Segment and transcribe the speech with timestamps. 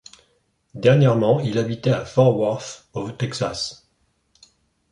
[0.73, 3.87] Dernièrement, il habitait à Fort Worth au Texas.